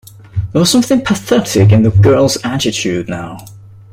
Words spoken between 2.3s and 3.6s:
attitude now.